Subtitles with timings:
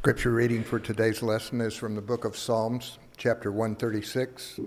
[0.00, 4.58] Scripture reading for today's lesson is from the book of Psalms, chapter 136,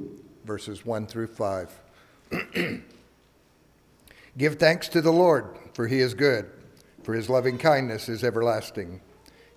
[0.45, 1.81] verses 1 through 5.
[4.37, 6.51] Give thanks to the Lord, for he is good,
[7.01, 9.01] for his loving kindness is everlasting.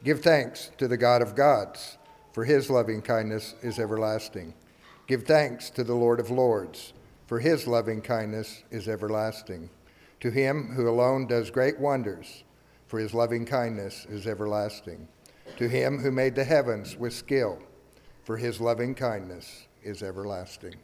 [0.03, 1.99] Give thanks to the God of gods,
[2.33, 4.55] for his loving kindness is everlasting.
[5.07, 6.95] Give thanks to the Lord of lords,
[7.27, 9.69] for his loving kindness is everlasting.
[10.21, 12.45] To him who alone does great wonders,
[12.87, 15.09] for his loving kindness is everlasting.
[15.57, 17.59] To him who made the heavens with skill,
[18.25, 20.75] for his loving kindness is everlasting.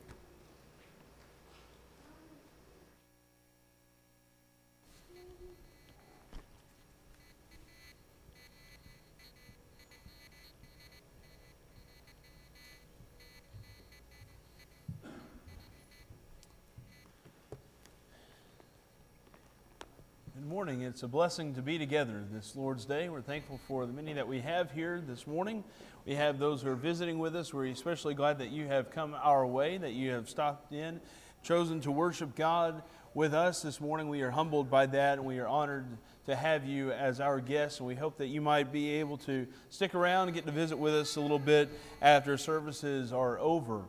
[20.34, 20.82] Good morning.
[20.82, 23.08] It's a blessing to be together this Lord's Day.
[23.08, 25.64] We're thankful for the many that we have here this morning.
[26.06, 27.52] We have those who are visiting with us.
[27.52, 31.00] We're especially glad that you have come our way, that you have stopped in,
[31.42, 34.08] chosen to worship God with us this morning.
[34.08, 37.80] We are humbled by that and we are honored to have you as our guest.
[37.80, 40.78] And we hope that you might be able to stick around and get to visit
[40.78, 43.82] with us a little bit after services are over.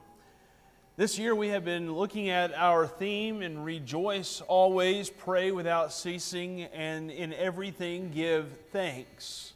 [0.95, 6.65] This year we have been looking at our theme and rejoice always, pray without ceasing,
[6.65, 9.53] and in everything give thanks.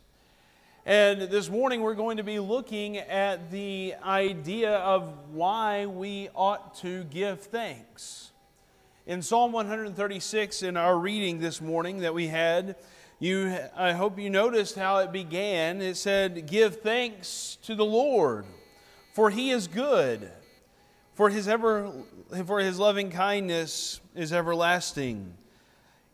[0.83, 6.73] And this morning we're going to be looking at the idea of why we ought
[6.77, 8.31] to give thanks.
[9.05, 12.75] In Psalm 136, in our reading this morning that we had,
[13.19, 15.83] you, I hope you noticed how it began.
[15.83, 18.47] It said, Give thanks to the Lord,
[19.13, 20.31] for he is good
[21.17, 21.91] for his, ever,
[22.45, 25.33] for his loving kindness is everlasting.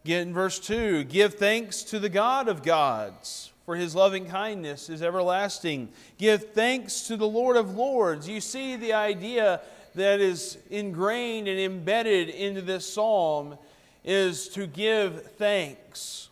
[0.05, 4.89] Get in verse 2 Give thanks to the God of gods, for his loving kindness
[4.89, 5.89] is everlasting.
[6.17, 8.29] Give thanks to the Lord of lords.
[8.29, 9.59] You see the idea
[9.93, 13.57] that is ingrained and embedded into this psalm
[14.05, 16.29] is to give thanks.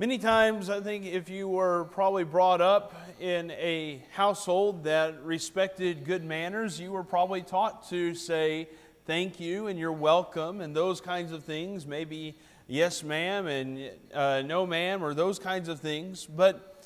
[0.00, 6.06] Many times, I think, if you were probably brought up in a household that respected
[6.06, 8.70] good manners, you were probably taught to say
[9.04, 11.84] thank you and you're welcome and those kinds of things.
[11.84, 12.34] Maybe
[12.66, 16.24] yes, ma'am, and uh, no, ma'am, or those kinds of things.
[16.24, 16.82] But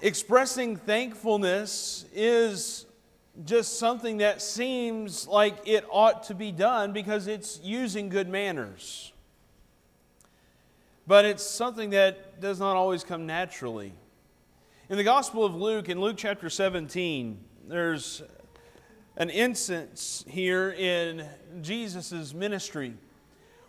[0.00, 2.86] expressing thankfulness is
[3.44, 9.12] just something that seems like it ought to be done because it's using good manners.
[11.06, 13.92] But it's something that does not always come naturally.
[14.88, 18.22] In the Gospel of Luke, in Luke chapter 17, there's
[19.16, 21.24] an instance here in
[21.62, 22.94] Jesus' ministry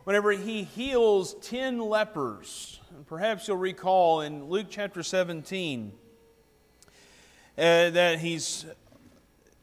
[0.03, 2.79] whenever he heals 10 lepers.
[3.05, 5.91] Perhaps you'll recall in Luke chapter 17
[7.57, 8.65] uh, that he's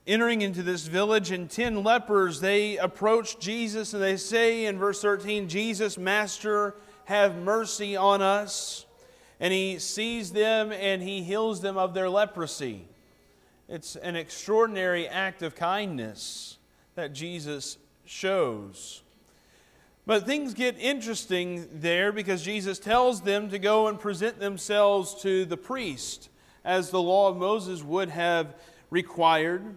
[0.06, 5.00] entering into this village, and 10 lepers they approach Jesus and they say in verse
[5.00, 8.86] 13, Jesus, Master, have mercy on us.
[9.40, 12.86] And he sees them and he heals them of their leprosy.
[13.68, 16.58] It's an extraordinary act of kindness
[16.94, 19.02] that Jesus shows.
[20.06, 25.46] But things get interesting there because Jesus tells them to go and present themselves to
[25.46, 26.28] the priest,
[26.62, 28.54] as the law of Moses would have
[28.90, 29.76] required.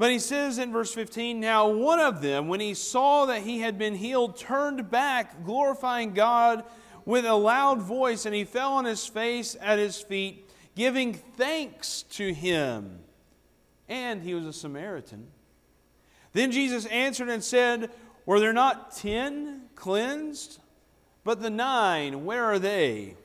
[0.00, 3.58] But he says in verse 15, Now one of them, when he saw that he
[3.58, 6.64] had been healed, turned back, glorifying God
[7.04, 12.04] with a loud voice, and he fell on his face at his feet, giving thanks
[12.04, 13.00] to him.
[13.90, 15.26] And he was a Samaritan.
[16.32, 17.90] Then Jesus answered and said,
[18.24, 20.60] Were there not ten cleansed?
[21.24, 23.16] But the nine, where are they?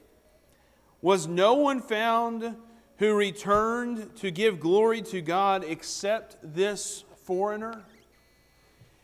[1.02, 2.58] Was no one found
[2.98, 7.84] who returned to give glory to God except this foreigner?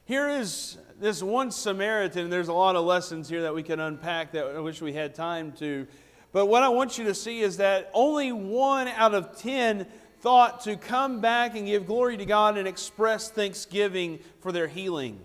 [0.05, 2.29] Here is this one Samaritan.
[2.29, 5.15] There's a lot of lessons here that we can unpack that I wish we had
[5.15, 5.87] time to.
[6.31, 9.87] But what I want you to see is that only one out of ten
[10.21, 15.19] thought to come back and give glory to God and express thanksgiving for their healing.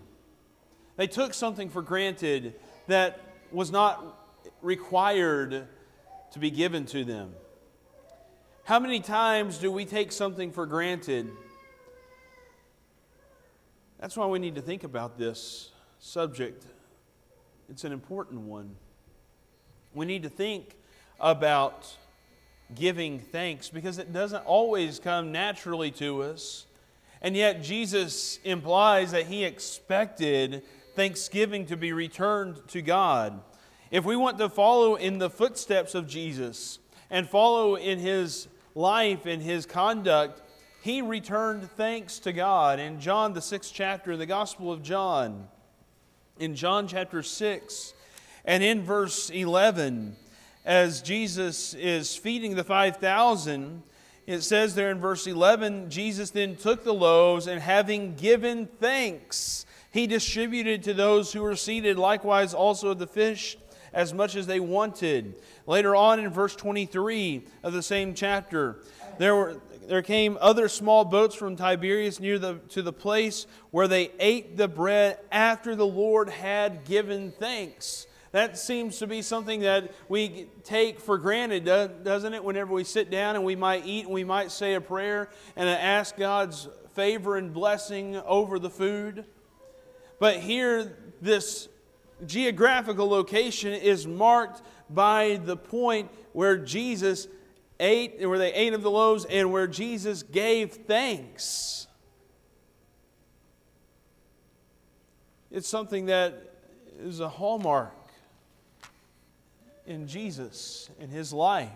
[0.95, 2.55] They took something for granted
[2.87, 3.19] that
[3.51, 4.03] was not
[4.61, 5.67] required
[6.31, 7.33] to be given to them.
[8.67, 11.31] How many times do we take something for granted?
[13.97, 15.69] That's why we need to think about this
[15.99, 16.65] subject.
[17.69, 18.75] It's an important one.
[19.93, 20.75] We need to think
[21.17, 21.95] about
[22.75, 26.65] giving thanks because it doesn't always come naturally to us.
[27.21, 30.61] And yet, Jesus implies that he expected
[30.93, 33.39] thanksgiving to be returned to God.
[33.91, 36.79] If we want to follow in the footsteps of Jesus,
[37.09, 38.47] and follow in his
[38.77, 40.41] life and his conduct,
[40.81, 42.79] he returned thanks to God.
[42.79, 45.47] In John, the sixth chapter, in the Gospel of John,
[46.39, 47.93] in John chapter 6,
[48.45, 50.15] and in verse 11,
[50.63, 53.81] as Jesus is feeding the 5,000,
[54.27, 59.65] it says there in verse 11 Jesus then took the loaves and having given thanks,
[59.91, 63.57] he distributed to those who were seated, likewise also the fish
[63.97, 65.33] as much as they wanted.
[65.65, 68.77] Later on in verse 23 of the same chapter,
[69.17, 69.57] there, were,
[69.87, 74.55] there came other small boats from Tiberias near the, to the place where they ate
[74.55, 78.05] the bread after the Lord had given thanks.
[78.33, 82.43] That seems to be something that we take for granted, doesn't it?
[82.43, 85.67] Whenever we sit down and we might eat and we might say a prayer and
[85.67, 89.25] ask God's favor and blessing over the food.
[90.19, 91.67] But here, this
[92.25, 97.27] geographical location is marked by the point where Jesus
[97.79, 101.87] ate, where they ate of the loaves, and where Jesus gave thanks.
[105.51, 106.53] It's something that
[106.99, 107.93] is a hallmark
[109.85, 111.69] in Jesus, in his life.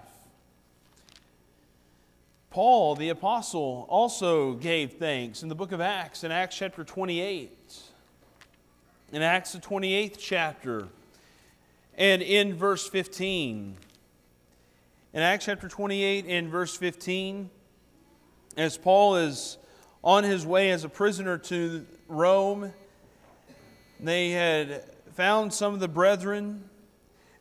[2.50, 7.58] Paul, the apostle, also gave thanks in the book of Acts, in Acts chapter 28.
[9.12, 10.88] In Acts, the 28th chapter,
[11.98, 13.76] and in verse 15.
[15.14, 17.50] In Acts chapter 28, and verse 15,
[18.56, 19.58] as Paul is
[20.04, 22.74] on his way as a prisoner to Rome,
[24.00, 26.64] they had found some of the brethren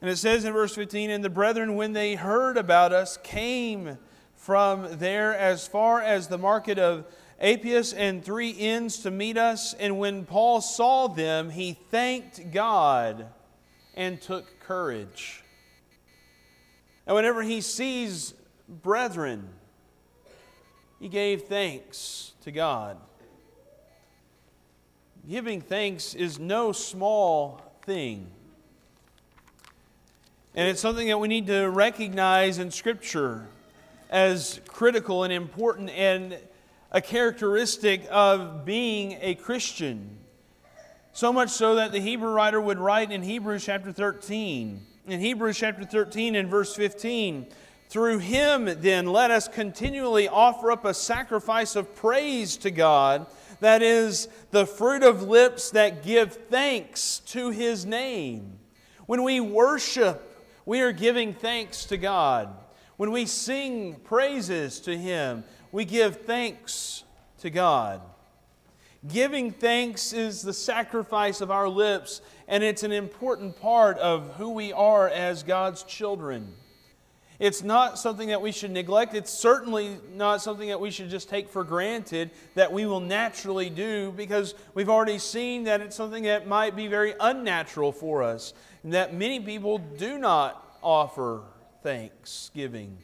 [0.01, 3.99] and it says in verse 15, And the brethren, when they heard about us, came
[4.35, 7.05] from there as far as the market of
[7.41, 9.75] Appius and three inns to meet us.
[9.75, 13.27] And when Paul saw them, he thanked God
[13.95, 15.43] and took courage.
[17.07, 18.35] And whenever he sees
[18.69, 19.49] brethren,
[21.01, 22.99] he gave thanks to God.
[25.29, 28.27] Giving thanks is no small thing.
[30.55, 33.47] And it's something that we need to recognize in Scripture
[34.11, 36.37] as critical and important and
[36.93, 40.19] a characteristic of being a Christian.
[41.13, 44.81] So much so that the Hebrew writer would write in Hebrews chapter 13.
[45.07, 47.47] In Hebrews chapter 13 and verse 15,
[47.89, 53.27] through him then let us continually offer up a sacrifice of praise to God,
[53.61, 58.59] that is, the fruit of lips that give thanks to his name.
[59.07, 60.27] When we worship,
[60.65, 62.49] we are giving thanks to God.
[63.01, 67.05] When we sing praises to Him, we give thanks
[67.39, 68.01] to God.
[69.09, 74.51] Giving thanks is the sacrifice of our lips, and it's an important part of who
[74.51, 76.55] we are as God's children.
[77.39, 79.15] It's not something that we should neglect.
[79.15, 83.71] It's certainly not something that we should just take for granted that we will naturally
[83.71, 88.53] do because we've already seen that it's something that might be very unnatural for us
[88.83, 91.41] and that many people do not offer
[91.83, 92.99] thanksgiving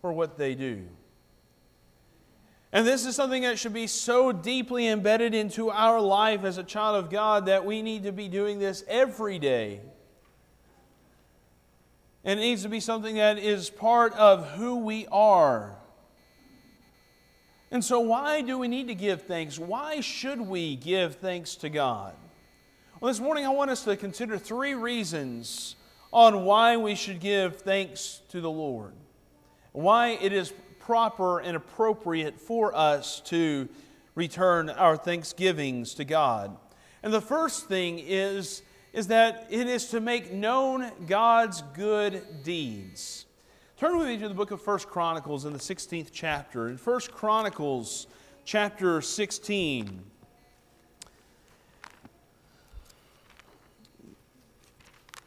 [0.00, 0.84] for what they do.
[2.76, 6.62] And this is something that should be so deeply embedded into our life as a
[6.62, 9.80] child of God that we need to be doing this every day.
[12.22, 15.74] And it needs to be something that is part of who we are.
[17.70, 19.58] And so, why do we need to give thanks?
[19.58, 22.12] Why should we give thanks to God?
[23.00, 25.76] Well, this morning I want us to consider three reasons
[26.12, 28.92] on why we should give thanks to the Lord,
[29.72, 30.52] why it is
[30.86, 33.68] proper and appropriate for us to
[34.14, 36.56] return our thanksgivings to God.
[37.02, 38.62] And the first thing is,
[38.92, 43.26] is that it is to make known God's good deeds.
[43.78, 46.68] Turn with me to the book of First Chronicles in the 16th chapter.
[46.68, 48.06] In First Chronicles
[48.44, 50.02] chapter 16,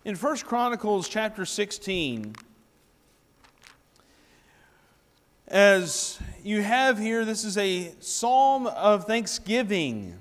[0.05, 2.33] In 1 Chronicles chapter 16,
[5.49, 10.17] as you have here, this is a psalm of thanksgiving.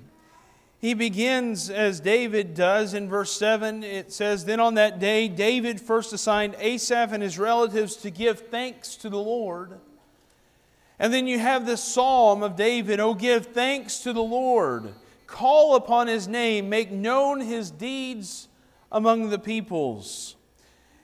[0.79, 3.83] He begins as David does in verse 7.
[3.83, 8.47] It says, Then on that day, David first assigned Asaph and his relatives to give
[8.47, 9.79] thanks to the Lord.
[10.97, 14.93] And then you have this psalm of David Oh, give thanks to the Lord,
[15.27, 18.47] call upon his name, make known his deeds
[18.91, 20.35] among the peoples.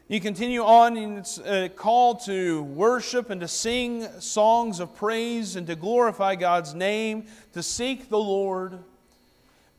[0.08, 1.42] You continue on in its
[1.76, 7.64] call to worship and to sing songs of praise and to glorify God's name, to
[7.64, 8.78] seek the Lord.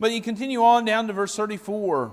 [0.01, 2.11] But you continue on down to verse 34.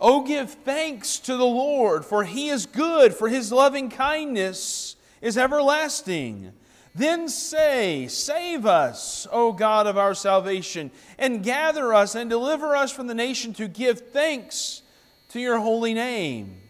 [0.00, 5.38] Oh, give thanks to the Lord, for he is good, for his loving kindness is
[5.38, 6.52] everlasting.
[6.96, 12.90] Then say, Save us, O God of our salvation, and gather us and deliver us
[12.90, 14.82] from the nation to give thanks
[15.28, 16.60] to your holy name.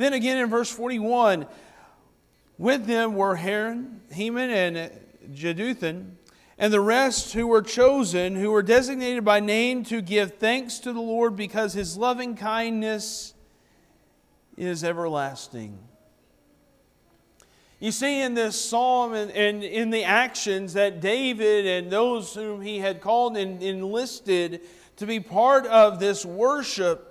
[0.00, 1.46] Then again in verse 41,
[2.56, 4.90] with them were Haran, Heman, and
[5.34, 6.12] Jeduthun,
[6.56, 10.94] and the rest who were chosen, who were designated by name to give thanks to
[10.94, 13.34] the Lord because his loving kindness
[14.56, 15.78] is everlasting.
[17.78, 22.62] You see in this psalm and, and, in the actions that David and those whom
[22.62, 24.62] he had called and enlisted
[24.96, 27.09] to be part of this worship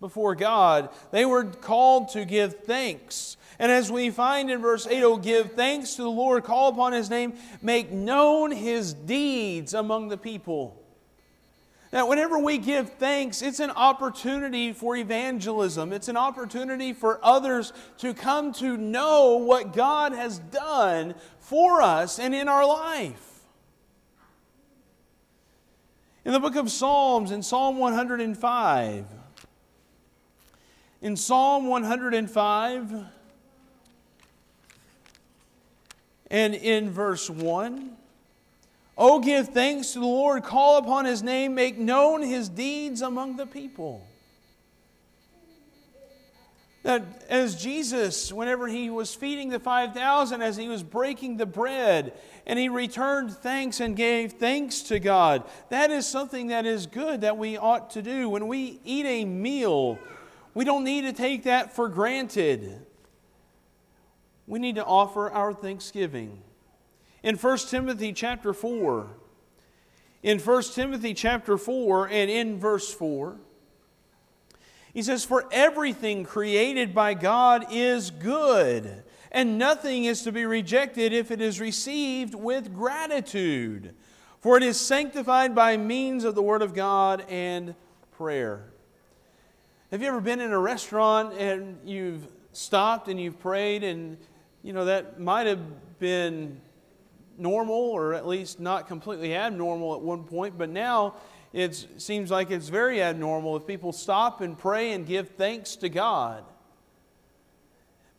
[0.00, 3.36] before God, they were called to give thanks.
[3.58, 6.92] And as we find in verse 8, oh, give thanks to the Lord, call upon
[6.92, 10.80] his name, make known his deeds among the people.
[11.92, 15.92] Now, whenever we give thanks, it's an opportunity for evangelism.
[15.92, 22.18] It's an opportunity for others to come to know what God has done for us
[22.18, 23.42] and in our life.
[26.24, 29.06] In the book of Psalms, in Psalm 105,
[31.04, 33.04] in Psalm 105,
[36.30, 37.94] and in verse 1.
[38.96, 43.36] Oh, give thanks to the Lord, call upon his name, make known his deeds among
[43.36, 44.06] the people.
[46.84, 52.14] That as Jesus, whenever he was feeding the 5,000, as he was breaking the bread,
[52.46, 57.20] and he returned thanks and gave thanks to God, that is something that is good
[57.20, 58.30] that we ought to do.
[58.30, 59.98] When we eat a meal,
[60.54, 62.84] we don't need to take that for granted
[64.46, 66.42] we need to offer our thanksgiving.
[67.22, 69.08] In 1 Timothy chapter 4,
[70.22, 73.36] in 1 Timothy chapter 4 and in verse 4,
[74.92, 81.12] he says, For everything created by God is good, and nothing is to be rejected
[81.12, 83.94] if it is received with gratitude,
[84.40, 87.74] for it is sanctified by means of the Word of God and
[88.12, 88.73] prayer.
[89.94, 94.18] Have you ever been in a restaurant and you've stopped and you've prayed and
[94.64, 95.60] you know, that might have
[96.00, 96.60] been
[97.38, 101.14] normal or at least not completely abnormal at one point, but now
[101.52, 105.88] it seems like it's very abnormal if people stop and pray and give thanks to
[105.88, 106.42] God.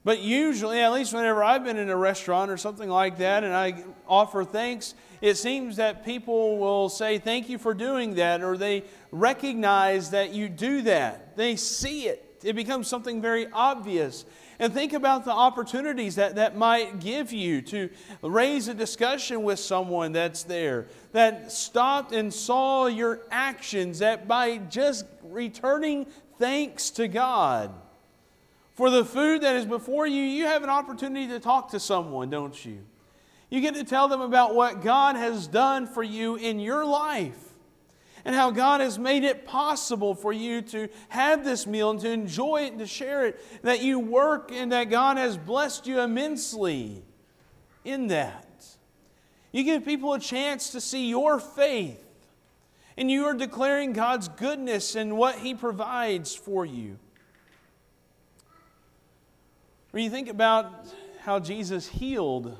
[0.05, 3.53] But usually, at least whenever I've been in a restaurant or something like that and
[3.53, 8.58] I offer thanks, it seems that people will say, Thank you for doing that, or
[8.58, 11.36] they recognize that you do that.
[11.36, 12.39] They see it.
[12.44, 14.24] It becomes something very obvious.
[14.60, 17.89] And think about the opportunities that that might give you to
[18.22, 24.60] raise a discussion with someone that's there, that stopped and saw your actions, that by
[24.60, 26.05] just returning
[26.38, 27.74] thanks to God
[28.75, 32.29] for the food that is before you, you have an opportunity to talk to someone,
[32.29, 32.77] don't you?
[33.50, 37.38] You get to tell them about what God has done for you in your life
[38.25, 42.10] and how God has made it possible for you to have this meal and to
[42.10, 46.00] enjoy it and to share it, that you work and that God has blessed you
[46.00, 47.04] immensely
[47.84, 48.66] in that.
[49.52, 52.04] You give people a chance to see your faith,
[52.98, 56.98] and you are declaring God's goodness and what He provides for you.
[59.92, 60.88] When you think about
[61.22, 62.58] how Jesus healed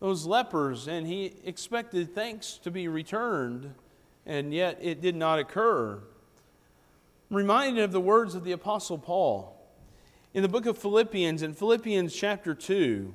[0.00, 3.74] those lepers and he expected thanks to be returned
[4.26, 5.98] and yet it did not occur.
[7.30, 9.56] I'm reminded of the words of the Apostle Paul
[10.32, 13.12] in the book of Philippians, in Philippians chapter 2.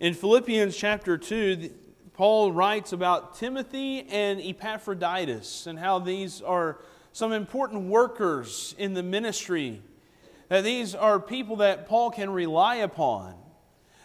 [0.00, 1.70] In Philippians chapter 2,
[2.12, 6.78] Paul writes about Timothy and Epaphroditus and how these are
[7.12, 9.82] some important workers in the ministry,
[10.48, 13.34] that these are people that Paul can rely upon.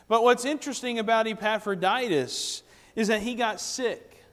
[0.10, 2.64] But what's interesting about Epaphroditus
[2.96, 4.26] is that he got sick.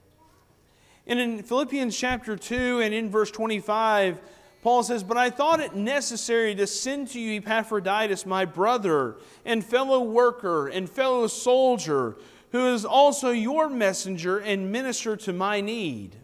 [1.07, 4.21] And in Philippians chapter 2 and in verse 25,
[4.63, 9.63] Paul says, But I thought it necessary to send to you Epaphroditus, my brother, and
[9.63, 12.17] fellow worker, and fellow soldier,
[12.53, 16.17] who is also your messenger and minister to my need.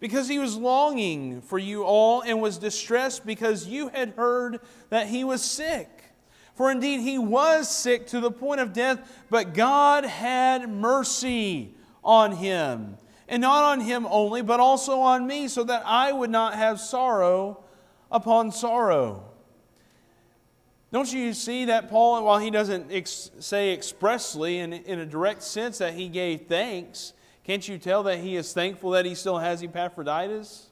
[0.00, 5.06] Because he was longing for you all and was distressed because you had heard that
[5.06, 5.97] he was sick.
[6.58, 11.72] For indeed he was sick to the point of death, but God had mercy
[12.02, 12.96] on him
[13.28, 16.80] and not on him only, but also on me, so that I would not have
[16.80, 17.62] sorrow
[18.10, 19.22] upon sorrow.
[20.90, 25.44] Don't you see that Paul, while he doesn't ex- say expressly in, in a direct
[25.44, 27.12] sense that he gave thanks,
[27.44, 30.70] can't you tell that he is thankful that he still has Epaphroditus?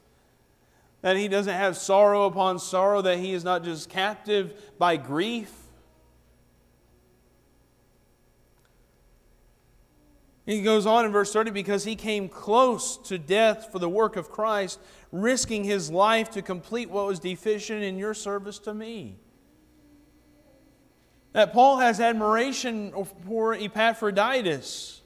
[1.01, 5.66] that he doesn't have sorrow upon sorrow, that he is not just captive by grief.
[10.47, 14.15] He goes on in verse 30 because he came close to death for the work
[14.15, 14.79] of Christ,
[15.11, 19.17] risking his life to complete what was deficient in your service to me.
[21.33, 22.93] That Paul has admiration
[23.27, 24.96] for Epaphroditus.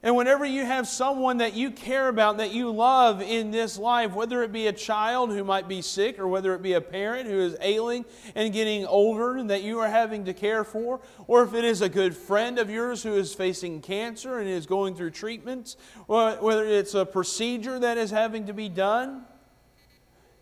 [0.00, 4.14] And whenever you have someone that you care about, that you love in this life,
[4.14, 7.28] whether it be a child who might be sick or whether it be a parent
[7.28, 8.04] who is ailing
[8.36, 11.82] and getting older and that you are having to care for, or if it is
[11.82, 15.76] a good friend of yours who is facing cancer and is going through treatments,
[16.06, 19.24] or whether it's a procedure that is having to be done,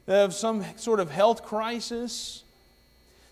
[0.06, 2.44] of some sort of health crisis,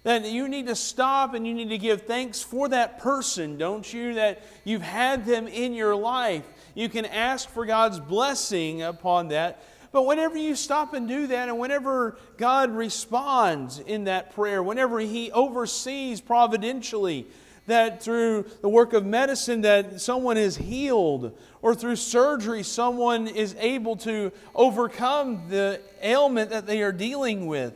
[0.05, 3.91] that you need to stop and you need to give thanks for that person, don't
[3.91, 4.15] you?
[4.15, 6.45] That you've had them in your life.
[6.75, 9.63] You can ask for God's blessing upon that.
[9.93, 15.01] But whenever you stop and do that, and whenever God responds in that prayer, whenever
[15.01, 17.27] He oversees providentially
[17.67, 23.57] that through the work of medicine that someone is healed or through surgery someone is
[23.59, 27.75] able to overcome the ailment that they are dealing with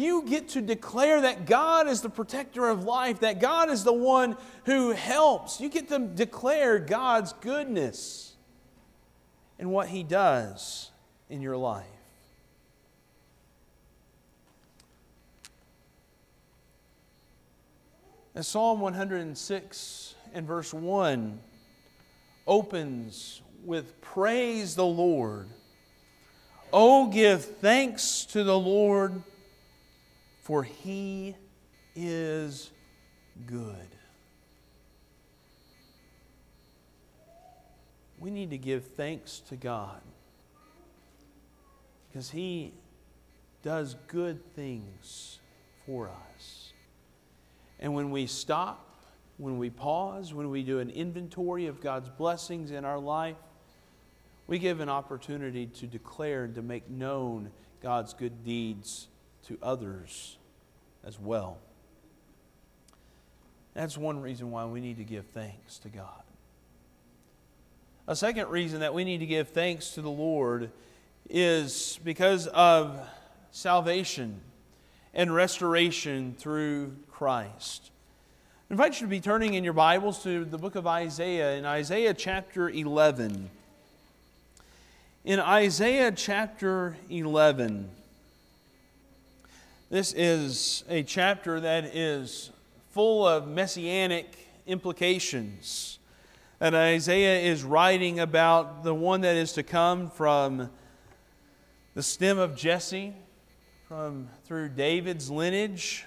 [0.00, 3.92] you get to declare that God is the protector of life, that God is the
[3.92, 5.60] one who helps.
[5.60, 8.34] You get to declare God's goodness
[9.58, 10.90] and what He does
[11.28, 11.86] in your life.
[18.34, 21.40] As Psalm 106 and verse 1
[22.46, 25.48] opens with Praise the Lord.
[26.72, 29.22] Oh, give thanks to the Lord
[30.40, 31.36] for he
[31.94, 32.70] is
[33.46, 33.96] good.
[38.18, 40.00] We need to give thanks to God
[42.08, 42.72] because he
[43.62, 45.38] does good things
[45.86, 46.72] for us.
[47.78, 49.04] And when we stop,
[49.38, 53.36] when we pause, when we do an inventory of God's blessings in our life,
[54.46, 57.50] we give an opportunity to declare and to make known
[57.82, 59.08] God's good deeds
[59.44, 60.36] to others
[61.04, 61.58] as well.
[63.74, 66.22] That's one reason why we need to give thanks to God.
[68.08, 70.70] A second reason that we need to give thanks to the Lord
[71.28, 73.00] is because of
[73.52, 74.40] salvation
[75.14, 77.90] and restoration through Christ.
[78.68, 81.64] I invite you to be turning in your Bibles to the book of Isaiah, in
[81.64, 83.50] Isaiah chapter 11.
[85.24, 87.90] In Isaiah chapter 11,
[89.90, 92.52] this is a chapter that is
[92.90, 94.32] full of messianic
[94.64, 95.98] implications.
[96.60, 100.70] And Isaiah is writing about the one that is to come from
[101.94, 103.14] the stem of Jesse,
[103.88, 106.04] from through David's lineage,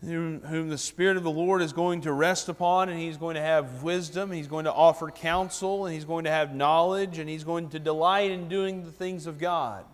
[0.00, 3.34] whom, whom the Spirit of the Lord is going to rest upon, and he's going
[3.34, 7.28] to have wisdom, he's going to offer counsel, and he's going to have knowledge, and
[7.28, 9.84] he's going to delight in doing the things of God.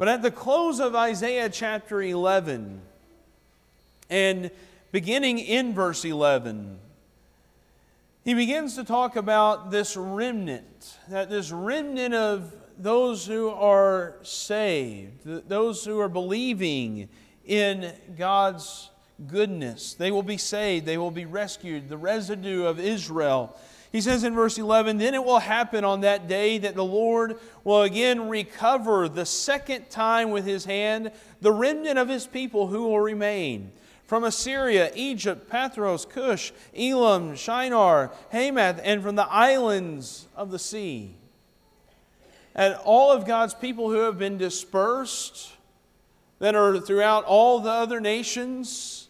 [0.00, 2.80] But at the close of Isaiah chapter 11,
[4.08, 4.50] and
[4.92, 6.78] beginning in verse 11,
[8.24, 15.22] he begins to talk about this remnant, that this remnant of those who are saved,
[15.50, 17.10] those who are believing
[17.44, 18.88] in God's
[19.26, 19.92] goodness.
[19.92, 23.54] They will be saved, they will be rescued, the residue of Israel
[23.92, 27.38] he says in verse 11, Then it will happen on that day that the Lord
[27.64, 32.82] will again recover the second time with his hand the remnant of his people who
[32.82, 33.72] will remain.
[34.06, 41.14] From Assyria, Egypt, Pathros, Cush, Elam, Shinar, Hamath, and from the islands of the sea.
[42.54, 45.52] And all of God's people who have been dispersed,
[46.40, 49.08] that are throughout all the other nations,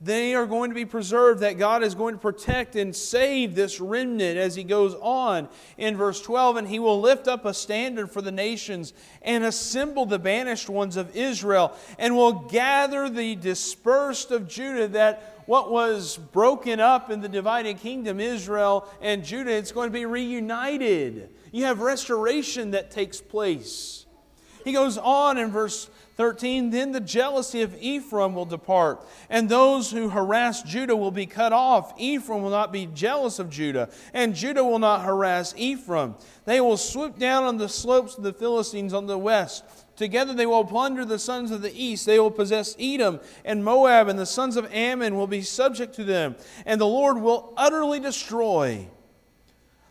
[0.00, 3.80] they are going to be preserved, that God is going to protect and save this
[3.80, 6.56] remnant as he goes on in verse 12.
[6.56, 10.96] And he will lift up a standard for the nations and assemble the banished ones
[10.96, 17.20] of Israel, and will gather the dispersed of Judah, that what was broken up in
[17.20, 21.30] the divided kingdom, Israel and Judah, it's going to be reunited.
[21.50, 24.04] You have restoration that takes place.
[24.64, 29.92] He goes on in verse 13 Then the jealousy of Ephraim will depart, and those
[29.92, 31.94] who harass Judah will be cut off.
[31.96, 36.16] Ephraim will not be jealous of Judah, and Judah will not harass Ephraim.
[36.44, 39.62] They will swoop down on the slopes of the Philistines on the west.
[39.94, 42.04] Together they will plunder the sons of the east.
[42.04, 46.04] They will possess Edom and Moab, and the sons of Ammon will be subject to
[46.04, 46.34] them.
[46.66, 48.88] And the Lord will utterly destroy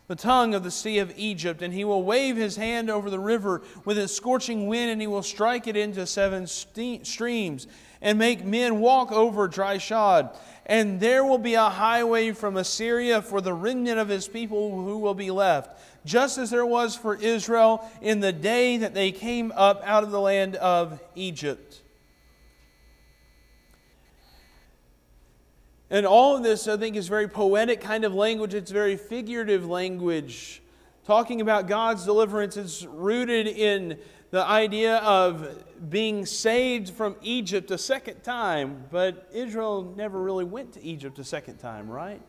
[0.08, 3.20] the tongue of the sea of Egypt, and he will wave his hand over the
[3.20, 7.66] river with its scorching wind, and he will strike it into seven streams,
[8.00, 10.30] and make men walk over dry shod.
[10.64, 14.98] And there will be a highway from Assyria for the remnant of his people who
[14.98, 19.52] will be left, just as there was for Israel in the day that they came
[19.54, 21.82] up out of the land of Egypt.
[25.90, 28.54] And all of this, I think, is very poetic kind of language.
[28.54, 30.62] It's very figurative language.
[31.06, 33.98] Talking about God's deliverance is rooted in
[34.30, 38.84] the idea of being saved from Egypt a second time.
[38.90, 42.20] But Israel never really went to Egypt a second time, right?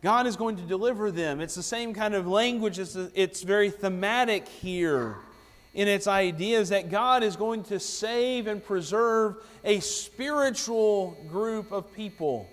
[0.00, 1.40] God is going to deliver them.
[1.40, 5.16] It's the same kind of language, it's, it's very thematic here
[5.74, 11.92] in its ideas that God is going to save and preserve a spiritual group of
[11.94, 12.48] people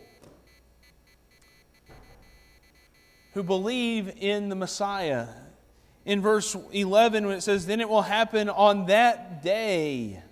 [3.34, 5.28] who believe in the Messiah.
[6.06, 10.24] In verse 11, when it says, Then it will happen on that day.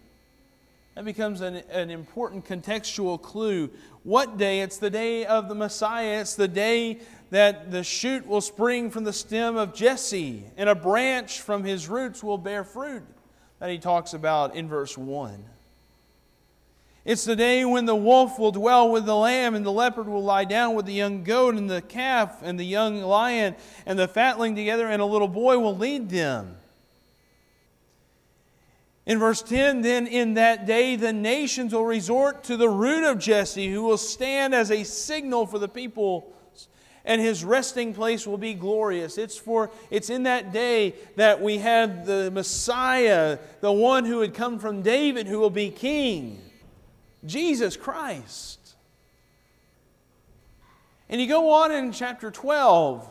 [0.98, 3.70] That becomes an, an important contextual clue.
[4.02, 4.62] What day?
[4.62, 6.22] It's the day of the Messiah.
[6.22, 6.98] It's the day
[7.30, 11.88] that the shoot will spring from the stem of Jesse, and a branch from his
[11.88, 13.04] roots will bear fruit,
[13.60, 15.46] that he talks about in verse 1.
[17.06, 20.24] It's the day when the wolf will dwell with the lamb, and the leopard will
[20.24, 23.56] lie down with the young goat, and the calf and the young lion
[23.86, 26.58] and the fatling together, and a little boy will lead them.
[29.08, 33.18] In verse 10, then in that day the nations will resort to the root of
[33.18, 36.34] Jesse, who will stand as a signal for the people
[37.08, 39.18] and his resting place will be glorious.
[39.18, 44.34] It's for it's in that day that we have the Messiah, the one who had
[44.34, 46.42] come from David who will be king.
[47.26, 48.76] Jesus Christ.
[51.08, 53.08] And you go on in chapter 12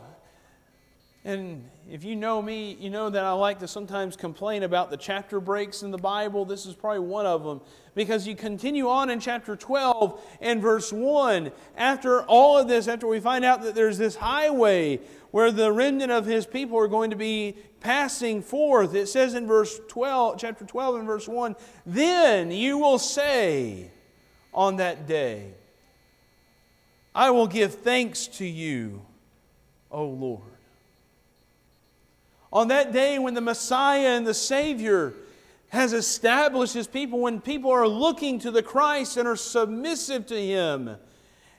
[1.25, 4.97] and if you know me, you know that I like to sometimes complain about the
[4.97, 6.45] chapter breaks in the Bible.
[6.45, 7.61] This is probably one of them.
[7.95, 11.53] Because you continue on in chapter 12 and verse 1.
[11.77, 14.99] After all of this, after we find out that there's this highway
[15.31, 19.47] where the remnant of his people are going to be passing forth, it says in
[19.47, 23.93] verse 12, chapter 12 and verse 1 Then you will say
[24.53, 25.53] on that day,
[27.15, 29.03] I will give thanks to you,
[29.93, 30.56] O Lord
[32.53, 35.15] on that day when the Messiah and the Savior
[35.69, 40.41] has established his people, when people are looking to the Christ and are submissive to
[40.41, 40.97] him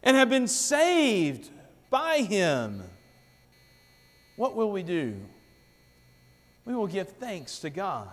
[0.02, 1.50] and have been saved
[1.90, 2.84] by him,
[4.36, 5.20] what will we do?
[6.66, 8.10] We will give thanks to God.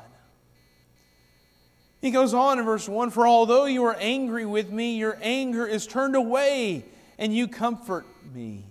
[2.01, 5.67] He goes on in verse 1 For although you are angry with me, your anger
[5.67, 6.85] is turned away,
[7.19, 8.65] and you comfort me.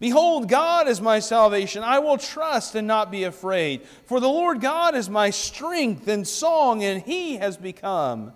[0.00, 1.82] Behold, God is my salvation.
[1.82, 3.82] I will trust and not be afraid.
[4.04, 8.32] For the Lord God is my strength and song, and he has become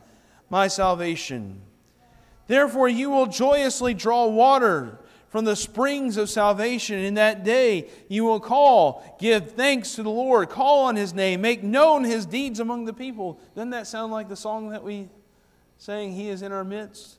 [0.49, 1.61] my salvation.
[2.47, 6.99] Therefore, you will joyously draw water from the springs of salvation.
[6.99, 11.43] In that day, you will call, give thanks to the Lord, call on his name,
[11.43, 13.39] make known his deeds among the people.
[13.55, 15.09] Doesn't that sound like the song that we
[15.77, 17.18] sang, He is in our midst?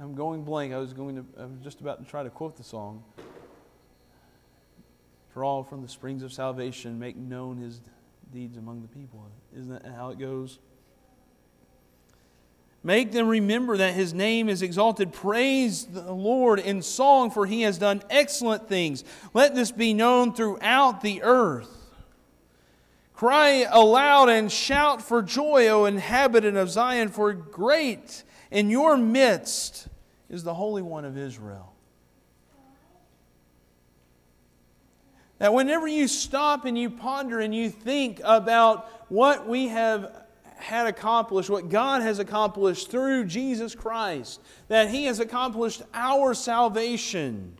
[0.00, 0.72] I'm going blank.
[0.72, 1.26] I was going to.
[1.38, 3.04] I was just about to try to quote the song.
[5.28, 7.80] For all from the springs of salvation make known His
[8.32, 9.26] deeds among the people.
[9.54, 10.58] Isn't that how it goes?
[12.82, 15.12] Make them remember that His name is exalted.
[15.12, 19.04] Praise the Lord in song, for He has done excellent things.
[19.34, 21.76] Let this be known throughout the earth.
[23.12, 29.88] Cry aloud and shout for joy, O inhabitant of Zion, for great in your midst
[30.30, 31.74] is the Holy One of Israel.
[35.38, 40.24] That whenever you stop and you ponder and you think about what we have
[40.56, 47.58] had accomplished, what God has accomplished through Jesus Christ, that He has accomplished our salvation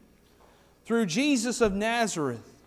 [0.84, 2.62] through Jesus of Nazareth,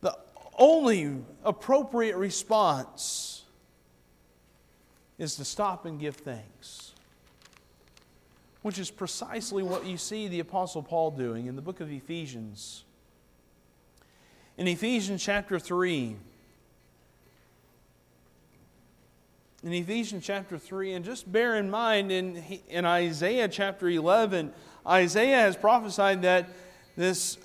[0.00, 0.18] the
[0.58, 3.44] only appropriate response
[5.18, 6.89] is to stop and give thanks
[8.62, 12.84] which is precisely what you see the Apostle Paul doing in the book of Ephesians.
[14.58, 16.16] In Ephesians chapter 3,
[19.62, 22.36] in Ephesians chapter 3, and just bear in mind in,
[22.68, 24.52] in Isaiah chapter 11,
[24.86, 26.48] Isaiah has prophesied that
[26.96, 27.38] this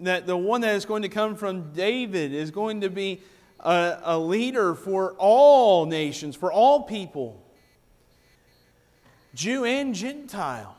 [0.00, 3.20] that the one that is going to come from David is going to be
[3.60, 7.41] a, a leader for all nations, for all people.
[9.34, 10.76] Jew and Gentile.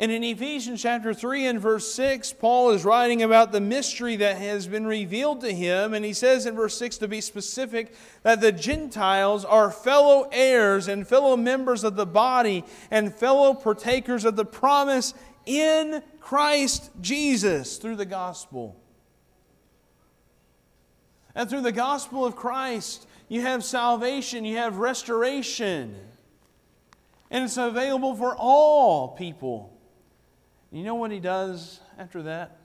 [0.00, 4.36] And in Ephesians chapter 3 and verse 6, Paul is writing about the mystery that
[4.36, 5.92] has been revealed to him.
[5.92, 10.86] And he says in verse 6 to be specific that the Gentiles are fellow heirs
[10.86, 15.14] and fellow members of the body and fellow partakers of the promise
[15.46, 18.80] in Christ Jesus through the gospel.
[21.34, 25.96] And through the gospel of Christ, you have salvation, you have restoration.
[27.30, 29.76] And it's available for all people.
[30.70, 32.56] You know what he does after that?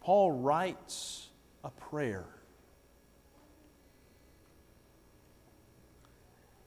[0.00, 1.28] Paul writes
[1.64, 2.26] a prayer.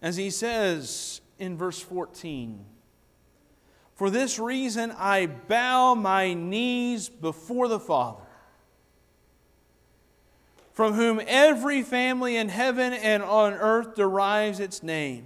[0.02, 2.64] As he says in verse 14,
[3.96, 8.24] For this reason I bow my knees before the Father,
[10.72, 15.26] from whom every family in heaven and on earth derives its name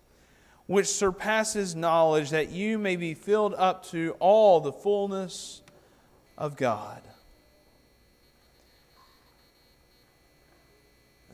[0.71, 5.61] which surpasses knowledge, that you may be filled up to all the fullness
[6.37, 7.01] of God.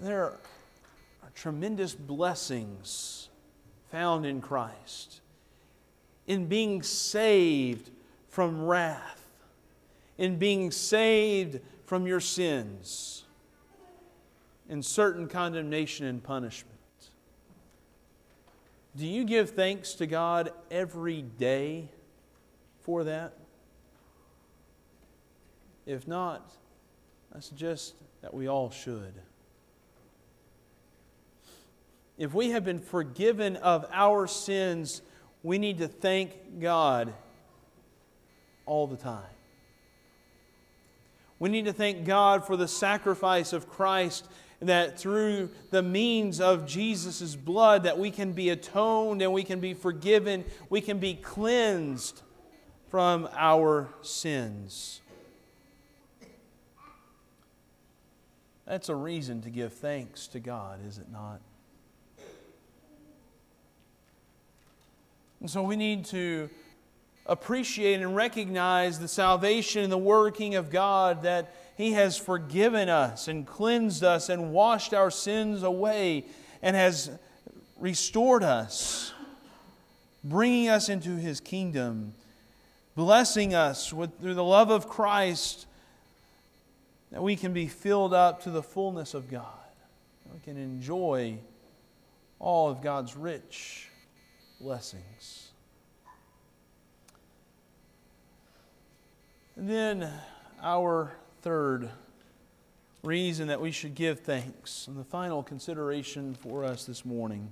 [0.01, 0.39] There are
[1.35, 3.29] tremendous blessings
[3.91, 5.21] found in Christ,
[6.25, 7.91] in being saved
[8.29, 9.21] from wrath,
[10.17, 13.23] in being saved from your sins,
[14.67, 16.76] in certain condemnation and punishment.
[18.97, 21.89] Do you give thanks to God every day
[22.81, 23.33] for that?
[25.85, 26.49] If not,
[27.35, 29.13] I suggest that we all should.
[32.17, 35.03] If we have been forgiven of our sins,
[35.43, 37.13] we need to thank God
[38.65, 39.21] all the time.
[41.37, 44.27] We need to thank God for the sacrifice of Christ
[44.59, 49.59] that through the means of Jesus' blood that we can be atoned and we can
[49.59, 52.21] be forgiven, we can be cleansed
[52.89, 55.01] from our sins.
[58.65, 61.39] That's a reason to give thanks to God, is it not?
[65.39, 66.49] And so we need to
[67.27, 73.27] appreciate and recognize the salvation and the working of God that he has forgiven us
[73.27, 76.25] and cleansed us and washed our sins away
[76.63, 77.11] and has
[77.79, 79.13] restored us,
[80.23, 82.15] bringing us into His kingdom,
[82.95, 85.67] blessing us with, through the love of Christ
[87.11, 89.45] that we can be filled up to the fullness of God.
[90.33, 91.37] We can enjoy
[92.39, 93.87] all of God's rich
[94.59, 95.51] blessings.
[99.55, 100.11] And then
[100.63, 101.11] our
[101.41, 101.89] third
[103.03, 107.49] reason that we should give thanks, and the final consideration for us this morning,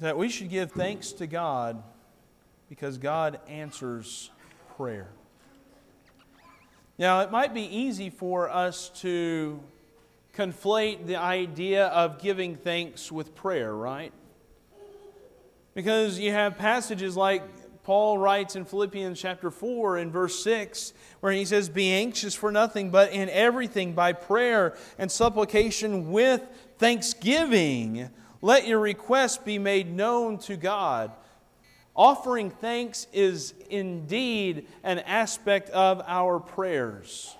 [0.00, 1.82] that we should give thanks to God
[2.68, 4.30] because God answers
[4.76, 5.08] prayer.
[6.98, 9.60] Now, it might be easy for us to
[10.36, 14.12] conflate the idea of giving thanks with prayer, right?
[15.74, 17.42] Because you have passages like
[17.88, 22.52] Paul writes in Philippians chapter 4 and verse 6, where he says, Be anxious for
[22.52, 26.42] nothing, but in everything by prayer and supplication with
[26.76, 28.10] thanksgiving,
[28.42, 31.12] let your requests be made known to God.
[31.96, 37.34] Offering thanks is indeed an aspect of our prayers.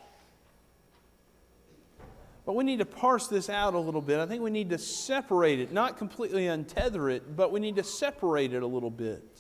[2.47, 4.19] But we need to parse this out a little bit.
[4.19, 7.85] I think we need to separate it, not completely untether it, but we need to
[7.85, 9.38] separate it a little bit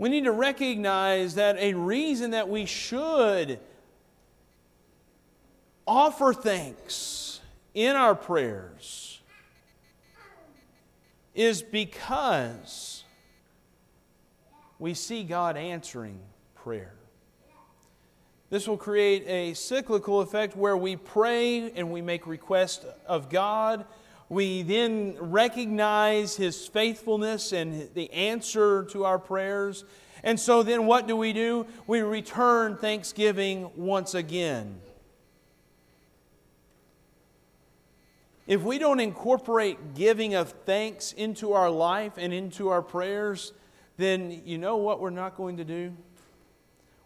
[0.00, 3.60] we need to recognize that a reason that we should
[5.86, 7.42] offer thanks
[7.74, 9.20] in our prayers
[11.34, 13.04] is because
[14.78, 16.18] we see God answering
[16.54, 16.94] prayer.
[18.48, 23.84] This will create a cyclical effect where we pray and we make request of God
[24.30, 29.84] we then recognize His faithfulness and the answer to our prayers.
[30.22, 31.66] And so then what do we do?
[31.86, 34.80] We return thanksgiving once again.
[38.50, 43.52] if we don't incorporate giving of thanks into our life and into our prayers,
[43.96, 45.96] then you know what we're not going to do?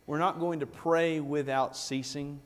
[0.06, 2.40] We're not going to pray without ceasing.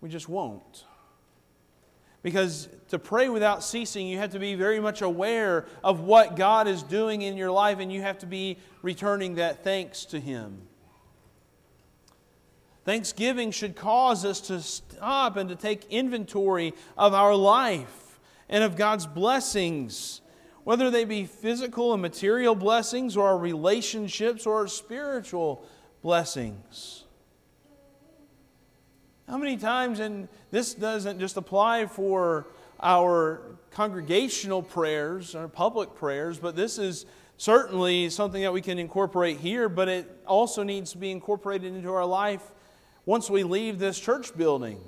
[0.00, 0.84] We just won't.
[2.22, 6.68] Because to pray without ceasing, you have to be very much aware of what God
[6.68, 10.62] is doing in your life, and you have to be returning that thanks to Him.
[12.84, 18.76] Thanksgiving should cause us to stop and to take inventory of our life and of
[18.76, 20.20] God's blessings,
[20.64, 25.64] whether they be physical and material blessings, or our relationships, or our spiritual
[26.02, 27.04] blessings.
[29.28, 32.46] How many times, and this doesn't just apply for
[32.78, 37.06] our congregational prayers, our public prayers, but this is
[37.38, 41.90] certainly something that we can incorporate here, but it also needs to be incorporated into
[41.90, 42.42] our life
[43.06, 44.78] once we leave this church building.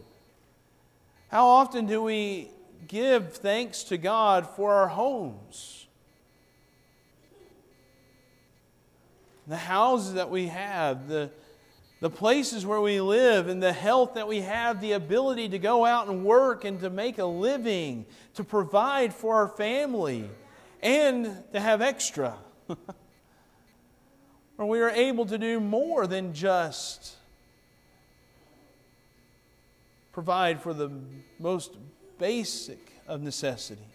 [1.29, 2.51] How often do we
[2.87, 5.87] give thanks to God for our homes?
[9.47, 11.31] The houses that we have, the
[12.05, 15.87] the places where we live and the health that we have, the ability to go
[15.87, 20.29] out and work and to make a living, to provide for our family,
[20.83, 22.37] and to have extra.
[24.57, 27.17] Where we are able to do more than just
[30.13, 30.91] provide for the
[31.39, 31.75] most
[32.19, 33.94] basic of necessities.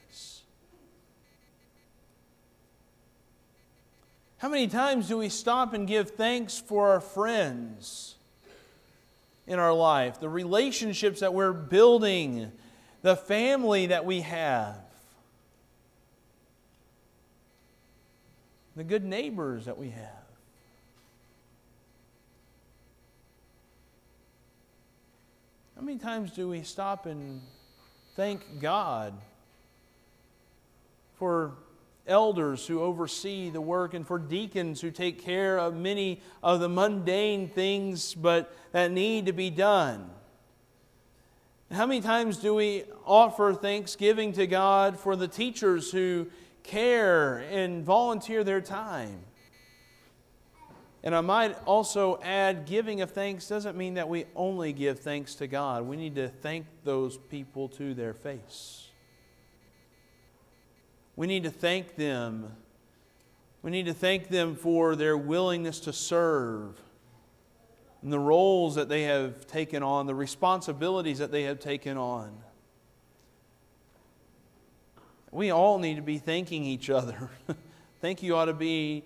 [4.40, 8.16] How many times do we stop and give thanks for our friends
[9.46, 12.54] in our life, the relationships that we're building,
[13.02, 14.78] the family that we have,
[18.78, 20.24] the good neighbors that we have?
[25.76, 27.42] How many times do we stop and
[28.16, 29.16] thank God
[31.16, 31.56] for
[32.10, 36.68] elders who oversee the work and for deacons who take care of many of the
[36.68, 40.10] mundane things but that need to be done.
[41.72, 46.28] How many times do we offer thanksgiving to God for the teachers who
[46.64, 49.20] care and volunteer their time?
[51.04, 55.36] And I might also add, giving of thanks doesn't mean that we only give thanks
[55.36, 55.86] to God.
[55.86, 58.89] We need to thank those people to their face.
[61.20, 62.50] We need to thank them.
[63.62, 66.80] We need to thank them for their willingness to serve
[68.02, 72.38] and the roles that they have taken on, the responsibilities that they have taken on.
[75.30, 77.30] We all need to be thanking each other.
[78.02, 79.04] Thank you ought to be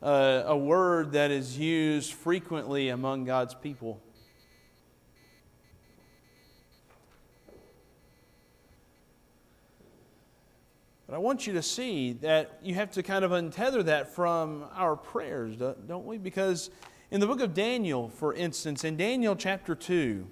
[0.00, 4.00] uh, a word that is used frequently among God's people.
[11.06, 14.64] But I want you to see that you have to kind of untether that from
[14.74, 16.18] our prayers, don't we?
[16.18, 16.68] Because
[17.12, 20.26] in the book of Daniel, for instance, in Daniel chapter 2,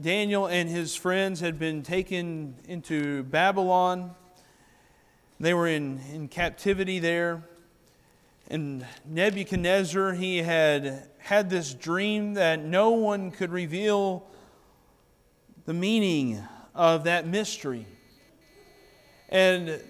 [0.00, 4.14] Daniel and his friends had been taken into Babylon.
[5.38, 7.44] They were in, in captivity there.
[8.48, 14.26] And Nebuchadnezzar, he had had this dream that no one could reveal
[15.66, 16.42] the meaning
[16.74, 17.86] of that mystery.
[19.28, 19.80] And,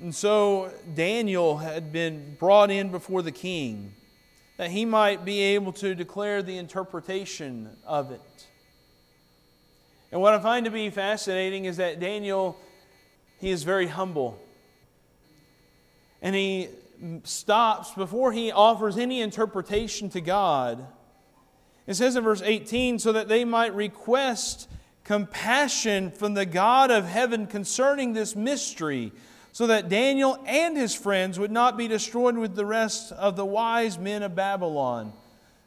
[0.00, 3.94] and so Daniel had been brought in before the king
[4.56, 8.46] that he might be able to declare the interpretation of it.
[10.12, 12.56] And what I find to be fascinating is that Daniel,
[13.40, 14.38] he is very humble.
[16.22, 16.68] And he
[17.24, 20.86] stops before he offers any interpretation to God.
[21.86, 24.68] It says in verse 18, so that they might request
[25.04, 29.12] compassion from the God of heaven concerning this mystery,
[29.52, 33.44] so that Daniel and his friends would not be destroyed with the rest of the
[33.44, 35.12] wise men of Babylon.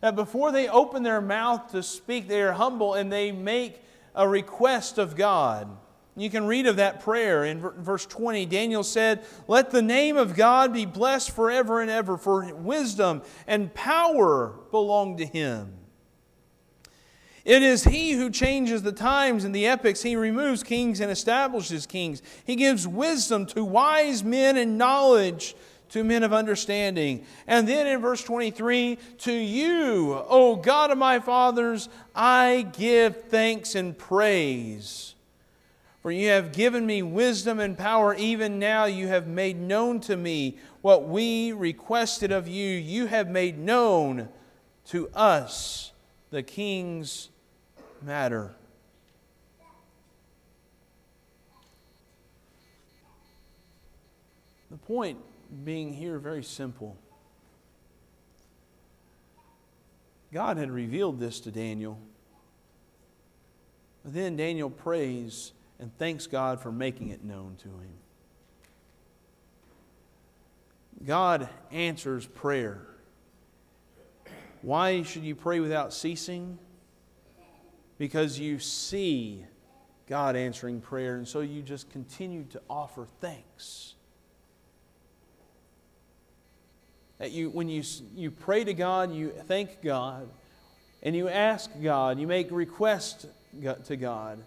[0.02, 3.82] That before they open their mouth to speak, they are humble and they make
[4.14, 5.70] a request of God.
[6.18, 8.48] You can read of that prayer in verse 20.
[8.48, 13.74] Daniel said, Let the name of God be blessed forever and ever, for wisdom and
[13.74, 15.74] power belong to him.
[17.48, 20.04] It is He who changes the times and the epochs.
[20.04, 22.22] He removes kings and establishes kings.
[22.44, 25.56] He gives wisdom to wise men and knowledge
[25.92, 27.26] to men of understanding.
[27.48, 33.76] And then in verse 23, to you, O God of my fathers, I give thanks
[33.76, 35.16] and praise.
[36.02, 38.14] For you have given me wisdom and power.
[38.14, 42.76] Even now you have made known to me what we requested of you.
[42.76, 44.28] You have made known
[44.88, 45.94] to us
[46.30, 47.30] the king's
[48.04, 48.56] matter.
[54.70, 55.18] The point
[55.64, 56.98] being here very simple.
[60.34, 61.98] God had revealed this to Daniel.
[64.04, 67.94] But then Daniel prays and thanks God for making it known to him.
[71.06, 72.82] God answers prayer.
[74.62, 76.58] Why should you pray without ceasing?
[77.98, 79.46] Because you see
[80.08, 83.96] God answering prayer, and so you just continue to offer thanks.
[87.18, 87.84] That you, when you,
[88.16, 90.30] you pray to God, you thank God,
[91.02, 93.26] and you ask God, you make requests
[93.86, 94.40] to God.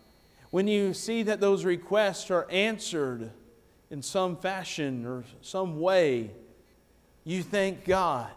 [0.51, 3.30] When you see that those requests are answered
[3.90, 6.30] in some fashion or some way,
[7.24, 8.30] you thank God.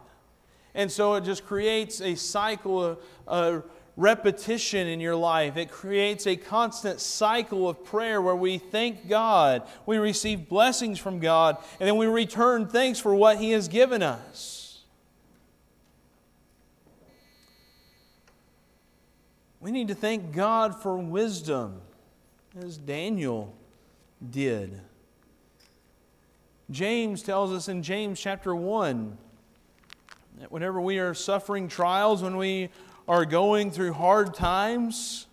[0.75, 3.63] And so it just creates a cycle of, of
[3.95, 5.55] repetition in your life.
[5.57, 11.19] It creates a constant cycle of prayer where we thank God, we receive blessings from
[11.19, 14.81] God, and then we return thanks for what He has given us.
[19.59, 21.79] We need to thank God for wisdom,
[22.61, 23.55] as Daniel
[24.29, 24.81] did.
[26.69, 29.17] James tells us in James chapter 1
[30.39, 32.69] that whenever we are suffering trials, when we
[33.07, 35.27] are going through hard times,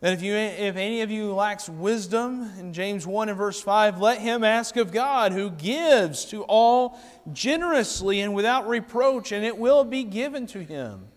[0.00, 4.00] that if, you, if any of you lacks wisdom, in James 1 and verse 5,
[4.00, 6.98] let him ask of God, who gives to all
[7.32, 11.08] generously and without reproach, and it will be given to him.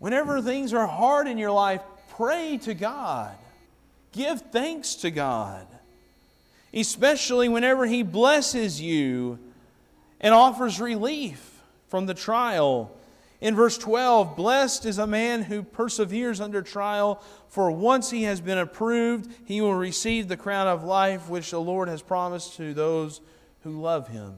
[0.00, 1.82] Whenever things are hard in your life,
[2.16, 3.36] pray to God.
[4.10, 5.66] Give thanks to God,
[6.74, 9.38] especially whenever He blesses you
[10.20, 11.51] and offers relief
[11.92, 12.90] from the trial.
[13.42, 18.40] In verse 12, blessed is a man who perseveres under trial, for once he has
[18.40, 22.72] been approved, he will receive the crown of life which the Lord has promised to
[22.72, 23.20] those
[23.62, 24.36] who love him.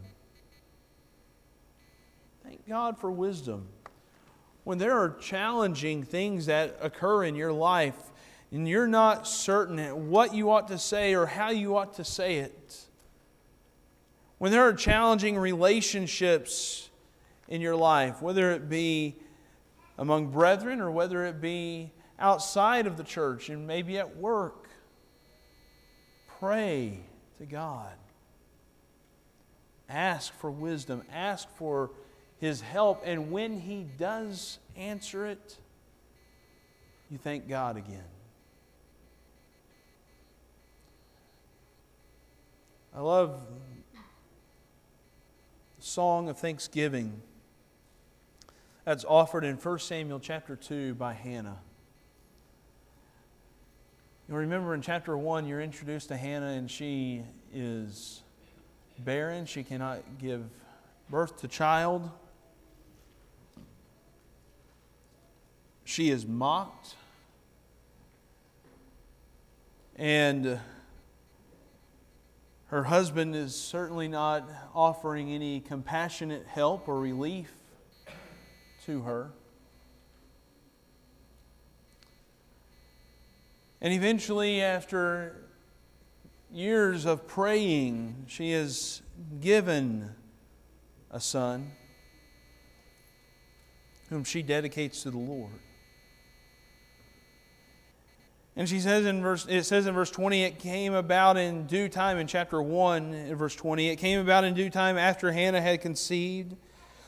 [2.42, 3.68] Thank God for wisdom.
[4.64, 8.10] When there are challenging things that occur in your life,
[8.50, 12.38] and you're not certain what you ought to say or how you ought to say
[12.38, 12.80] it,
[14.38, 16.90] when there are challenging relationships
[17.48, 19.16] in your life, whether it be
[19.98, 24.68] among brethren or whether it be outside of the church and maybe at work,
[26.38, 27.00] pray
[27.38, 27.92] to God.
[29.88, 31.90] Ask for wisdom, ask for
[32.38, 35.58] His help, and when He does answer it,
[37.10, 38.02] you thank God again.
[42.96, 43.40] I love
[43.92, 47.20] the song of thanksgiving
[48.84, 51.58] that's offered in 1 Samuel chapter 2 by Hannah.
[54.28, 57.22] You remember in chapter 1, you're introduced to Hannah, and she
[57.52, 58.22] is
[58.98, 59.46] barren.
[59.46, 60.44] She cannot give
[61.10, 62.10] birth to child.
[65.84, 66.94] She is mocked.
[69.96, 70.58] And
[72.66, 77.52] her husband is certainly not offering any compassionate help or relief
[78.86, 79.30] to her.
[83.80, 85.44] And eventually, after
[86.50, 89.02] years of praying, she is
[89.40, 90.10] given
[91.10, 91.72] a son
[94.08, 95.60] whom she dedicates to the Lord.
[98.56, 101.88] And she says in verse, it says in verse 20, it came about in due
[101.88, 105.60] time in chapter 1, in verse 20, it came about in due time after Hannah
[105.60, 106.54] had conceived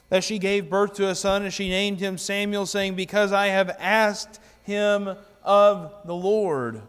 [0.08, 3.48] that she gave birth to a son, and she named him Samuel, saying, Because I
[3.48, 6.82] have asked him of the Lord.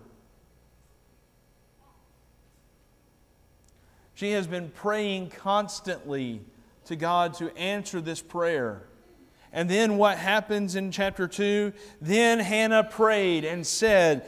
[4.16, 6.42] She has been praying constantly
[6.86, 8.84] to God to answer this prayer.
[9.54, 11.72] And then what happens in chapter 2?
[12.02, 14.28] Then Hannah prayed and said,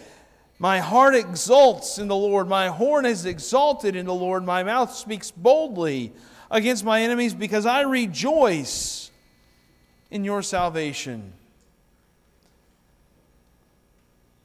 [0.61, 2.49] my heart exults in the Lord.
[2.49, 4.45] My horn is exalted in the Lord.
[4.45, 6.11] My mouth speaks boldly
[6.51, 9.11] against my enemies because I rejoice
[10.11, 11.33] in your salvation.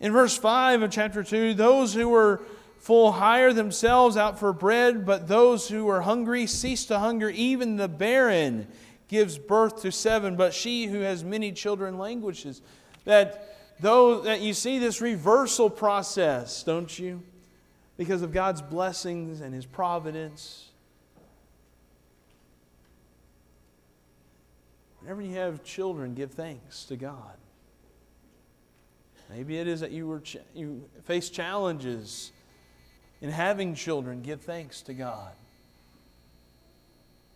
[0.00, 2.42] In verse 5 of chapter 2, those who were
[2.84, 7.30] full hire themselves out for bread, but those who are hungry cease to hunger.
[7.30, 8.66] Even the barren
[9.08, 12.60] gives birth to seven, but she who has many children languishes.
[13.04, 17.22] That though that you see this reversal process, don't you?
[17.96, 20.66] Because of God's blessings and His providence.
[25.04, 27.36] Whenever you have children, give thanks to God.
[29.28, 32.32] Maybe it is that you, were ch- you face challenges
[33.20, 34.22] in having children.
[34.22, 35.32] Give thanks to God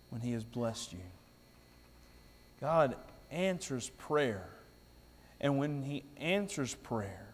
[0.09, 0.99] when He has blessed you.
[2.59, 2.97] God
[3.31, 4.49] answers prayer.
[5.39, 7.27] And when He answers prayer,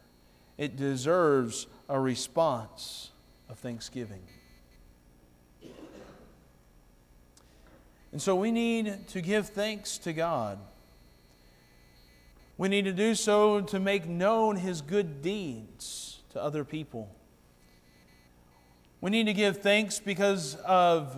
[0.58, 3.12] it deserves a response
[3.48, 4.22] of thanksgiving.
[8.14, 10.60] And so we need to give thanks to God.
[12.56, 17.10] We need to do so to make known His good deeds to other people.
[19.00, 21.16] We need to give thanks because of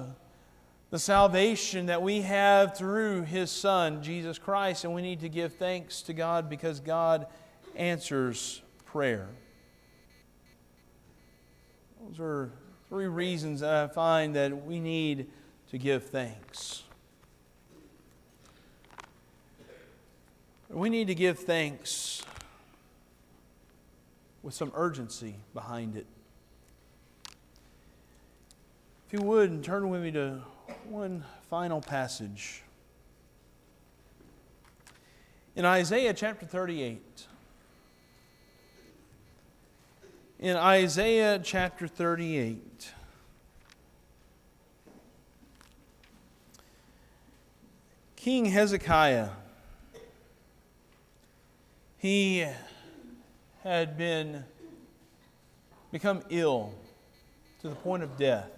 [0.88, 5.56] the salvation that we have through His Son, Jesus Christ, and we need to give
[5.56, 7.26] thanks to God because God
[7.74, 9.28] answers prayer.
[12.08, 12.50] Those are
[12.88, 15.26] three reasons that I find that we need
[15.68, 16.84] to give thanks.
[20.68, 22.22] We need to give thanks
[24.42, 26.06] with some urgency behind it.
[29.06, 30.42] If you would, turn with me to
[30.88, 32.62] one final passage.
[35.54, 37.26] In Isaiah chapter 38.
[40.40, 42.92] In Isaiah chapter 38.
[48.16, 49.28] King Hezekiah
[52.06, 52.46] he
[53.64, 54.44] had been
[55.90, 56.72] become ill
[57.60, 58.48] to the point of death.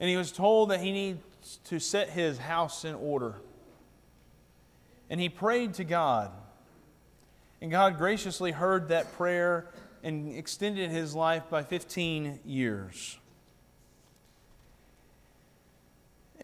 [0.00, 3.34] And he was told that he needs to set his house in order.
[5.10, 6.30] And he prayed to God.
[7.60, 9.68] And God graciously heard that prayer
[10.02, 13.18] and extended his life by 15 years.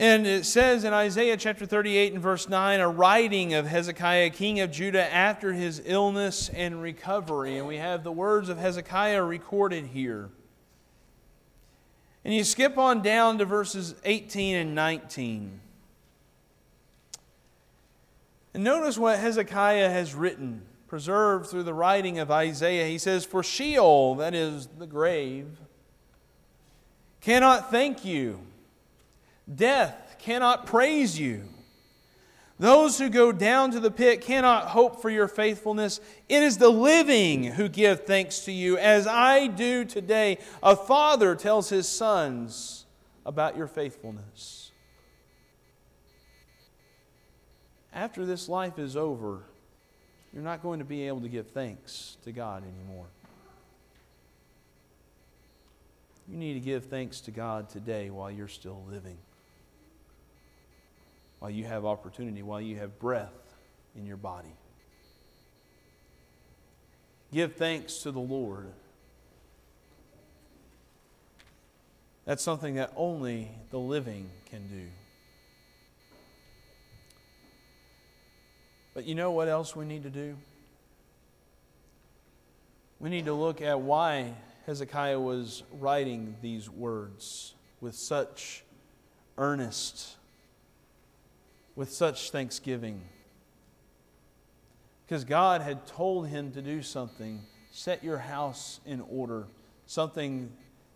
[0.01, 4.61] And it says in Isaiah chapter 38 and verse 9, a writing of Hezekiah, king
[4.61, 7.59] of Judah, after his illness and recovery.
[7.59, 10.31] And we have the words of Hezekiah recorded here.
[12.25, 15.61] And you skip on down to verses 18 and 19.
[18.55, 22.87] And notice what Hezekiah has written, preserved through the writing of Isaiah.
[22.87, 25.49] He says, For Sheol, that is the grave,
[27.21, 28.39] cannot thank you
[29.53, 31.45] Death cannot praise you.
[32.59, 36.01] Those who go down to the pit cannot hope for your faithfulness.
[36.29, 40.39] It is the living who give thanks to you, as I do today.
[40.61, 42.85] A father tells his sons
[43.25, 44.73] about your faithfulness.
[47.93, 49.45] After this life is over,
[50.35, 53.07] you're not going to be able to give thanks to God anymore.
[56.29, 59.17] You need to give thanks to God today while you're still living
[61.39, 63.57] while you have opportunity, while you have breath
[63.97, 64.55] in your body.
[67.32, 68.72] Give thanks to the Lord.
[72.24, 74.86] That's something that only the living can do.
[78.95, 80.36] But you know what else we need to do?
[83.01, 84.34] We need to look at why
[84.66, 88.64] Hezekiah was writing these words with such
[89.39, 90.18] earnest
[91.79, 93.01] with such thanksgiving.
[95.07, 99.47] Because God had told him to do something set your house in order,
[99.87, 100.51] something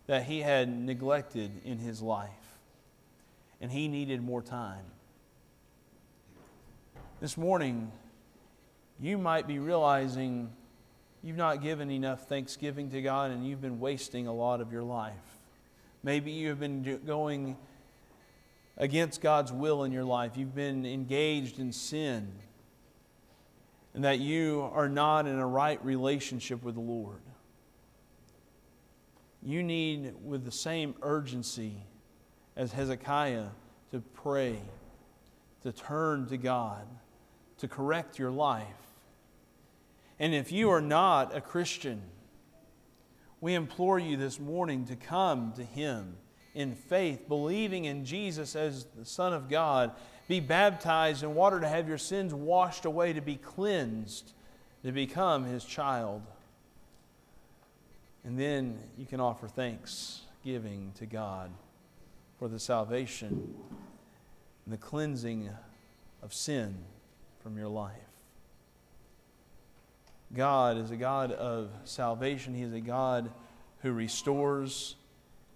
[0.07, 2.57] that he had neglected in his life.
[3.61, 4.83] And he needed more time.
[7.21, 7.89] This morning,
[8.99, 10.51] you might be realizing
[11.23, 14.83] you've not given enough thanksgiving to God and you've been wasting a lot of your
[14.83, 15.13] life.
[16.03, 17.55] Maybe you've been going
[18.77, 20.31] against God's will in your life.
[20.35, 22.31] You've been engaged in sin.
[23.93, 27.21] And that you are not in a right relationship with the Lord.
[29.43, 31.75] You need, with the same urgency
[32.55, 33.49] as Hezekiah,
[33.91, 34.57] to pray,
[35.61, 36.87] to turn to God,
[37.59, 38.65] to correct your life.
[40.17, 42.01] And if you are not a Christian,
[43.41, 46.15] we implore you this morning to come to Him
[46.55, 49.91] in faith, believing in Jesus as the Son of God,
[50.27, 54.31] be baptized in water to have your sins washed away, to be cleansed,
[54.83, 56.21] to become His child.
[58.23, 61.51] And then you can offer thanksgiving to God
[62.39, 63.53] for the salvation
[64.65, 65.49] and the cleansing
[66.21, 66.75] of sin
[67.41, 67.97] from your life.
[70.33, 72.55] God is a God of salvation.
[72.55, 73.29] He is a God
[73.81, 74.95] who restores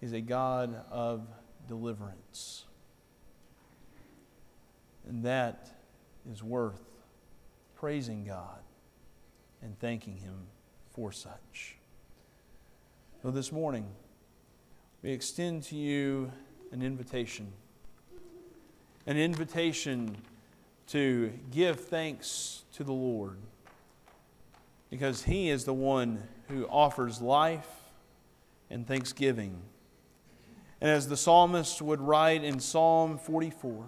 [0.02, 1.28] is a God of
[1.68, 2.66] deliverance.
[5.08, 5.72] And that
[6.32, 6.82] is worth
[7.76, 8.60] praising God
[9.62, 10.48] and thanking Him
[10.92, 11.78] for such.
[13.22, 13.88] So this morning,
[15.02, 16.32] we extend to you
[16.72, 17.52] an invitation.
[19.06, 20.18] An invitation
[20.88, 23.38] to give thanks to the Lord
[24.90, 27.68] because He is the one who offers life
[28.70, 29.62] and thanksgiving.
[30.80, 33.86] And as the psalmist would write in Psalm 44,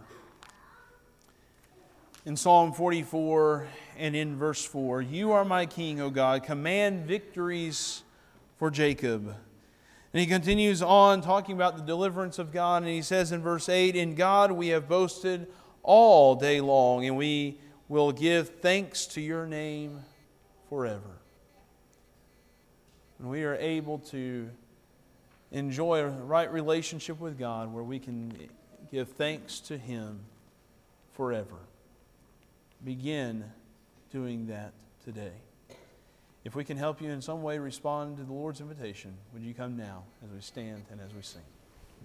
[2.25, 3.67] in Psalm 44
[3.97, 8.03] and in verse 4, You are my king, O God, command victories
[8.57, 9.35] for Jacob.
[10.13, 13.69] And he continues on talking about the deliverance of God, and he says in verse
[13.69, 15.47] 8, In God we have boasted
[15.83, 20.01] all day long, and we will give thanks to your name
[20.69, 21.19] forever.
[23.19, 24.49] And we are able to
[25.51, 28.33] enjoy a right relationship with God where we can
[28.91, 30.19] give thanks to Him
[31.13, 31.55] forever.
[32.83, 33.43] Begin
[34.11, 34.73] doing that
[35.03, 35.33] today.
[36.45, 39.53] If we can help you in some way respond to the Lord's invitation, would you
[39.53, 41.41] come now as we stand and as we sing?